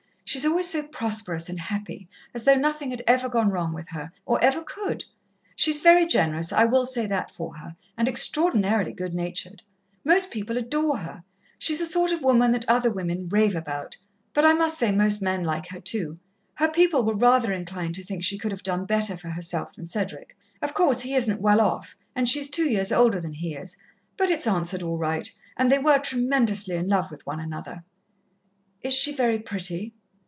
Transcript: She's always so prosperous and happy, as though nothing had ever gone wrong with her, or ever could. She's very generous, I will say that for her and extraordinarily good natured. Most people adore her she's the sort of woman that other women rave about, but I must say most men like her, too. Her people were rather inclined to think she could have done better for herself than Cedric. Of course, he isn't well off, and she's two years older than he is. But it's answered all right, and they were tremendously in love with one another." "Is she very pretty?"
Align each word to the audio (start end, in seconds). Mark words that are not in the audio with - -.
She's 0.23 0.45
always 0.45 0.69
so 0.69 0.87
prosperous 0.87 1.49
and 1.49 1.59
happy, 1.59 2.07
as 2.33 2.45
though 2.45 2.55
nothing 2.55 2.91
had 2.91 3.01
ever 3.05 3.27
gone 3.27 3.49
wrong 3.49 3.73
with 3.73 3.89
her, 3.89 4.13
or 4.25 4.41
ever 4.41 4.61
could. 4.63 5.03
She's 5.57 5.81
very 5.81 6.07
generous, 6.07 6.53
I 6.53 6.63
will 6.63 6.85
say 6.85 7.05
that 7.05 7.29
for 7.29 7.57
her 7.57 7.75
and 7.97 8.07
extraordinarily 8.07 8.93
good 8.93 9.13
natured. 9.13 9.61
Most 10.05 10.31
people 10.31 10.57
adore 10.57 10.99
her 10.99 11.25
she's 11.59 11.79
the 11.79 11.85
sort 11.85 12.13
of 12.13 12.21
woman 12.23 12.53
that 12.53 12.63
other 12.69 12.89
women 12.89 13.27
rave 13.27 13.57
about, 13.57 13.97
but 14.33 14.45
I 14.45 14.53
must 14.53 14.77
say 14.79 14.93
most 14.93 15.21
men 15.21 15.43
like 15.43 15.67
her, 15.67 15.81
too. 15.81 16.17
Her 16.55 16.69
people 16.69 17.03
were 17.03 17.13
rather 17.13 17.51
inclined 17.51 17.95
to 17.95 18.03
think 18.05 18.23
she 18.23 18.37
could 18.37 18.53
have 18.53 18.63
done 18.63 18.85
better 18.85 19.17
for 19.17 19.27
herself 19.31 19.75
than 19.75 19.85
Cedric. 19.85 20.37
Of 20.61 20.73
course, 20.73 21.01
he 21.01 21.13
isn't 21.13 21.41
well 21.41 21.59
off, 21.59 21.97
and 22.15 22.29
she's 22.29 22.49
two 22.49 22.69
years 22.69 22.93
older 22.93 23.19
than 23.19 23.33
he 23.33 23.53
is. 23.55 23.75
But 24.15 24.29
it's 24.29 24.47
answered 24.47 24.81
all 24.81 24.97
right, 24.97 25.29
and 25.57 25.69
they 25.69 25.79
were 25.79 25.99
tremendously 25.99 26.77
in 26.77 26.87
love 26.87 27.11
with 27.11 27.25
one 27.25 27.41
another." 27.41 27.83
"Is 28.81 28.93
she 28.93 29.13
very 29.13 29.37
pretty?" 29.37 29.93